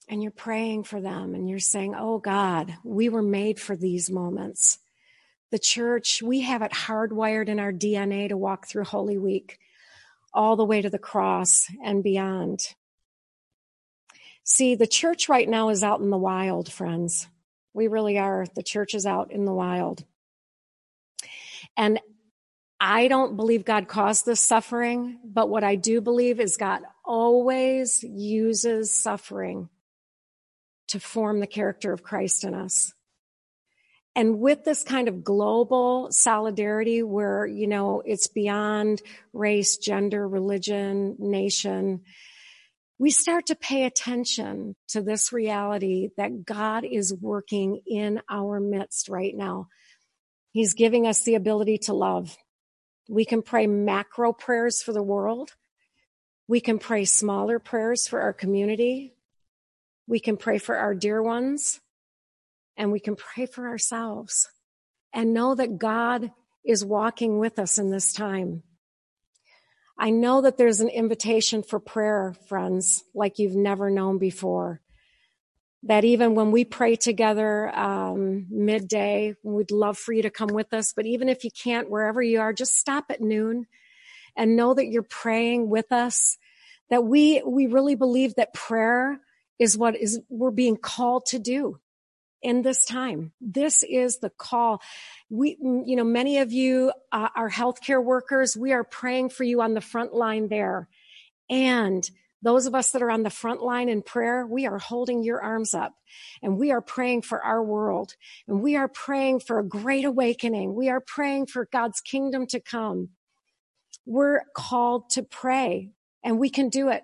[0.08, 4.12] And you're praying for them and you're saying, Oh God, we were made for these
[4.12, 4.78] moments.
[5.50, 9.58] The church, we have it hardwired in our DNA to walk through Holy Week
[10.32, 12.76] all the way to the cross and beyond.
[14.44, 17.28] See, the church right now is out in the wild, friends.
[17.76, 18.46] We really are.
[18.56, 20.06] The church is out in the wild.
[21.76, 22.00] And
[22.80, 28.02] I don't believe God caused this suffering, but what I do believe is God always
[28.02, 29.70] uses suffering
[30.88, 32.94] to form the character of Christ in us.
[34.16, 39.02] And with this kind of global solidarity where, you know, it's beyond
[39.34, 42.04] race, gender, religion, nation,
[42.98, 49.10] we start to pay attention to this reality that God is working in our midst
[49.10, 49.68] right now.
[50.52, 52.38] He's giving us the ability to love.
[53.10, 55.52] We can pray macro prayers for the world.
[56.48, 59.14] We can pray smaller prayers for our community.
[60.08, 61.82] We can pray for our dear ones
[62.78, 64.50] and we can pray for ourselves
[65.14, 66.32] and know that God
[66.66, 68.64] is walking with us in this time.
[69.98, 74.82] I know that there's an invitation for prayer, friends, like you've never known before.
[75.84, 80.74] That even when we pray together um, midday, we'd love for you to come with
[80.74, 80.94] us.
[80.94, 83.68] But even if you can't, wherever you are, just stop at noon
[84.36, 86.38] and know that you're praying with us.
[86.90, 89.20] That we we really believe that prayer
[89.60, 91.80] is what is we're being called to do
[92.46, 93.32] in this time.
[93.42, 94.80] This is the call.
[95.32, 98.56] We, you know, many of you uh, are healthcare workers.
[98.56, 100.88] We are praying for you on the front line there.
[101.50, 102.08] And
[102.44, 105.42] those of us that are on the front line in prayer, we are holding your
[105.42, 105.96] arms up
[106.44, 108.14] and we are praying for our world
[108.48, 110.76] and we are praying for a great awakening.
[110.76, 113.10] We are praying for God's kingdom to come.
[114.06, 115.90] We're called to pray
[116.24, 117.02] and we can do it.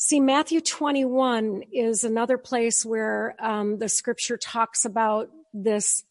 [0.00, 6.04] See, Matthew 21 is another place where um, the scripture talks about this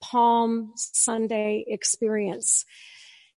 [0.00, 2.64] Palm Sunday experience.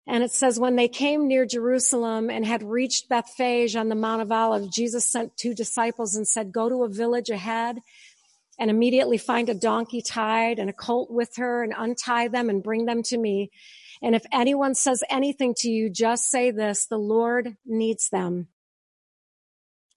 [0.06, 4.20] And it says, when they came near Jerusalem and had reached Bethphage on the Mount
[4.20, 7.78] of Olives, Jesus sent two disciples and said, go to a village ahead
[8.58, 12.62] and immediately find a donkey tied and a colt with her and untie them and
[12.62, 13.50] bring them to me.
[14.02, 18.48] And if anyone says anything to you, just say this, the Lord needs them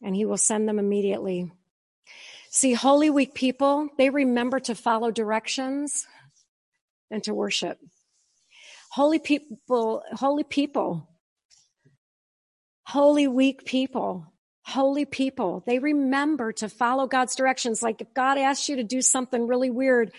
[0.01, 1.51] and he will send them immediately.
[2.49, 6.07] See, Holy Week people, they remember to follow directions
[7.11, 7.79] and to worship.
[8.91, 11.07] Holy people, holy people,
[12.87, 14.25] Holy Week people,
[14.61, 17.83] holy people, they remember to follow God's directions.
[17.83, 20.13] Like if God asks you to do something really weird,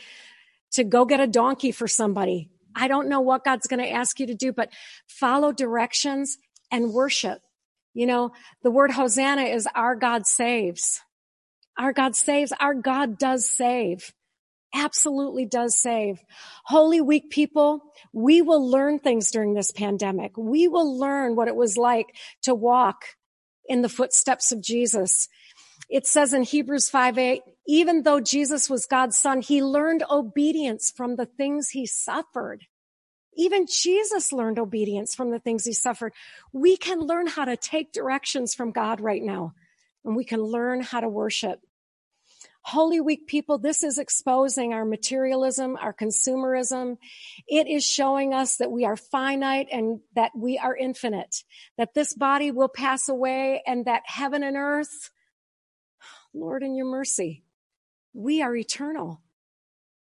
[0.73, 4.21] to go get a donkey for somebody, I don't know what God's going to ask
[4.21, 4.71] you to do, but
[5.07, 6.37] follow directions
[6.71, 7.41] and worship.
[7.95, 8.33] You know,
[8.63, 11.01] the word Hosanna is our God saves.
[11.79, 12.53] Our God saves.
[12.61, 14.13] Our God does save.
[14.75, 16.21] Absolutely does save.
[16.65, 17.83] Holy Week people,
[18.13, 20.37] we will learn things during this pandemic.
[20.37, 22.07] We will learn what it was like
[22.43, 23.05] to walk
[23.67, 25.29] in the footsteps of Jesus.
[25.89, 30.93] It says in Hebrews 5 8, even though Jesus was God's son, he learned obedience
[30.95, 32.67] from the things he suffered.
[33.39, 36.13] Even Jesus learned obedience from the things he suffered.
[36.53, 39.55] We can learn how to take directions from God right now,
[40.05, 41.61] and we can learn how to worship.
[42.63, 46.99] Holy Week people, this is exposing our materialism, our consumerism.
[47.47, 51.45] It is showing us that we are finite and that we are infinite,
[51.79, 55.11] that this body will pass away and that heaven and earth,
[56.35, 57.45] Lord, in your mercy,
[58.13, 59.23] we are eternal.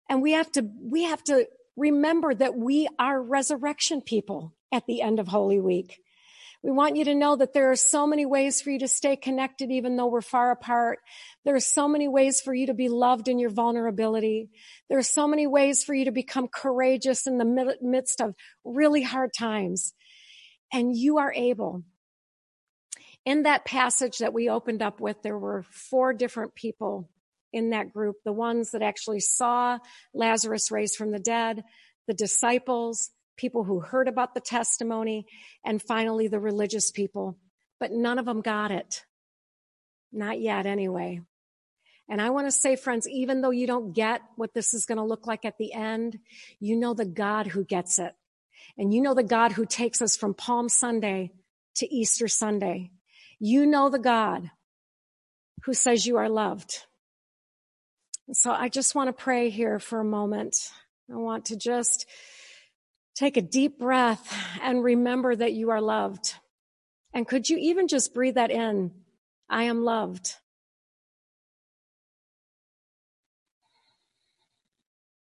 [0.08, 1.46] And we have to, we have to
[1.78, 6.00] remember that we are resurrection people at the end of Holy Week.
[6.62, 9.14] We want you to know that there are so many ways for you to stay
[9.14, 10.98] connected even though we're far apart.
[11.44, 14.50] There are so many ways for you to be loved in your vulnerability.
[14.88, 19.02] There are so many ways for you to become courageous in the midst of really
[19.02, 19.94] hard times.
[20.72, 21.84] And you are able.
[23.24, 27.08] In that passage that we opened up with, there were four different people
[27.52, 28.16] in that group.
[28.24, 29.78] The ones that actually saw
[30.14, 31.64] Lazarus raised from the dead,
[32.06, 35.26] the disciples, people who heard about the testimony,
[35.64, 37.38] and finally the religious people.
[37.80, 39.04] But none of them got it.
[40.12, 41.20] Not yet, anyway.
[42.08, 44.96] And I want to say, friends, even though you don't get what this is going
[44.96, 46.18] to look like at the end,
[46.58, 48.14] you know the God who gets it.
[48.78, 51.32] And you know the God who takes us from Palm Sunday
[51.76, 52.90] to Easter Sunday.
[53.38, 54.50] You know the God
[55.64, 56.86] who says you are loved.
[58.32, 60.56] So I just want to pray here for a moment.
[61.10, 62.06] I want to just
[63.18, 66.34] Take a deep breath and remember that you are loved.
[67.12, 68.92] And could you even just breathe that in?
[69.50, 70.36] I am loved.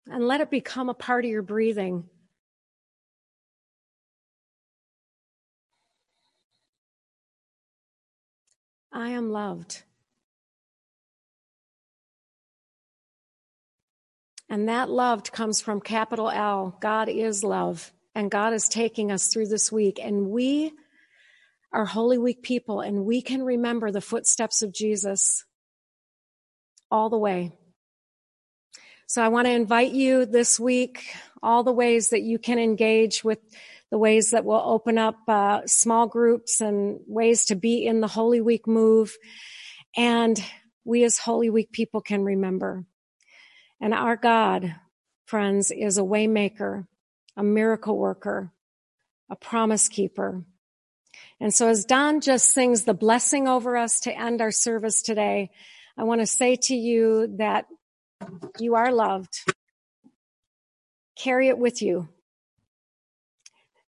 [0.08, 2.10] And let it become a part of your breathing.
[8.92, 9.84] I am loved.
[14.50, 16.78] And that love comes from capital L.
[16.80, 17.92] God is love.
[18.14, 20.00] And God is taking us through this week.
[20.02, 20.72] And we
[21.76, 25.44] are Holy Week people, and we can remember the footsteps of Jesus
[26.90, 27.52] all the way.
[29.08, 31.06] So I want to invite you this week,
[31.44, 33.40] all the ways that you can engage with
[33.92, 38.08] the ways that will open up uh, small groups and ways to be in the
[38.08, 39.16] Holy Week move.
[39.96, 40.42] And
[40.86, 42.86] we as Holy Week people can remember
[43.80, 44.76] and our God,
[45.26, 46.88] friends, is a waymaker,
[47.36, 48.52] a miracle worker,
[49.30, 50.44] a promise keeper.
[51.40, 55.52] And so as Don just sings the blessing over us to end our service today,
[55.98, 57.66] I want to say to you that
[58.60, 59.40] you are loved.
[61.18, 62.10] Carry it with you.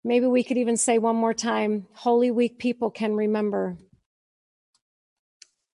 [0.03, 3.77] Maybe we could even say one more time, Holy Week people can remember.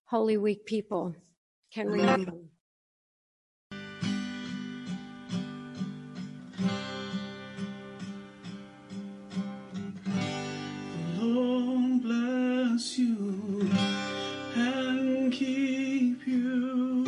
[0.06, 1.16] Holy Week people
[1.72, 2.34] can remember.
[12.02, 13.70] Bless you
[14.56, 17.06] and keep you.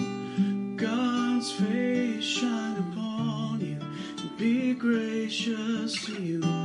[0.77, 6.64] God's face shine upon you and be gracious to you.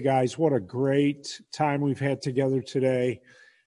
[0.00, 3.20] guys, what a great time we've had together today.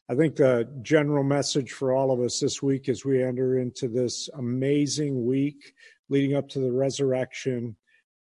[0.10, 3.88] I think the general message for all of us this week as we enter into
[3.88, 5.74] this amazing week
[6.10, 7.76] leading up to the resurrection,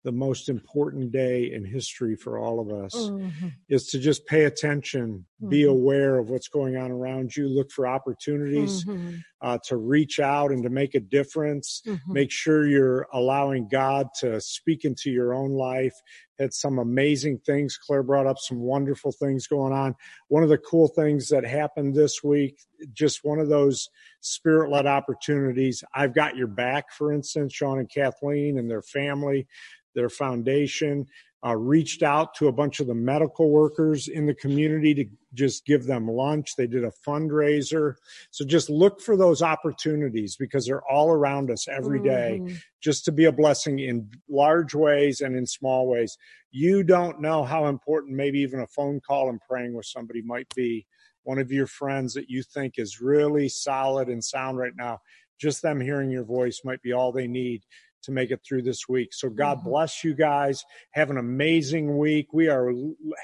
[0.04, 3.48] the most important day in history for all of us Mm-hmm.
[3.68, 5.70] is to just pay attention, be Mhm.
[5.70, 9.22] aware of what's going on around you, look for opportunities Mhm.
[9.40, 11.82] uh, to reach out and to make a difference.
[11.86, 11.98] Mhm.
[12.12, 15.94] Make sure you're allowing God to speak into your own life.
[16.38, 17.76] Had some amazing things.
[17.76, 19.94] Claire brought up some wonderful things going on.
[20.28, 22.58] One of the cool things that happened this week,
[22.92, 23.88] just one of those
[24.20, 25.82] spirit led opportunities.
[25.94, 29.46] I've got your back, for instance, Sean and Kathleen and their family,
[29.94, 31.06] their foundation.
[31.44, 35.66] Uh, reached out to a bunch of the medical workers in the community to just
[35.66, 36.54] give them lunch.
[36.56, 37.94] They did a fundraiser.
[38.30, 42.62] So just look for those opportunities because they're all around us every day Mhm.
[42.80, 46.16] just to be a blessing in large ways and in small ways.
[46.52, 50.46] You don't know how important maybe even a phone call and praying with somebody might
[50.54, 50.86] be.
[51.24, 55.00] One of your friends that you think is really solid and sound right now,
[55.40, 57.64] just them hearing your voice might be all they need
[58.02, 59.12] to make it through this week.
[59.12, 59.64] So God Mhm.
[59.64, 60.64] bless you guys.
[60.92, 62.32] Have an amazing week.
[62.32, 62.72] We are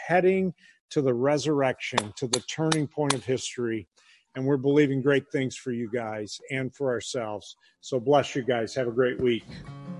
[0.06, 0.54] heading
[0.90, 3.88] to the resurrection, to the turning point of history.
[4.34, 7.56] And we're believing great things for you guys and for ourselves.
[7.80, 8.74] So bless you guys.
[8.74, 9.44] Have a great week.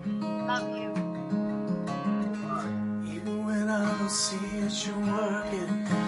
[0.06, 0.90] Love you.
[3.12, 6.07] Even when I don't see it, you're working.